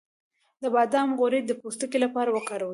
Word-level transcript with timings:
د 0.61 0.63
بادام 0.75 1.09
غوړي 1.19 1.41
د 1.45 1.51
پوستکي 1.61 1.97
لپاره 2.05 2.29
وکاروئ 2.31 2.69